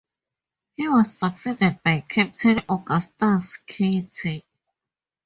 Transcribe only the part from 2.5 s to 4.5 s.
Augustus Kilty.